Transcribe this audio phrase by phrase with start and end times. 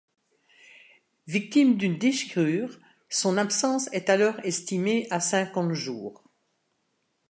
[1.27, 6.23] Victime d'une déchirure, son absence est alors estimée à cinquante jours.